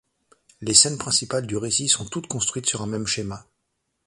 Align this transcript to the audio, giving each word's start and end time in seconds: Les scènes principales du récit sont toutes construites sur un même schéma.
Les 0.61 0.73
scènes 0.73 0.97
principales 0.97 1.45
du 1.45 1.55
récit 1.57 1.87
sont 1.87 2.05
toutes 2.05 2.25
construites 2.25 2.65
sur 2.67 2.81
un 2.81 2.87
même 2.87 3.05
schéma. 3.05 3.45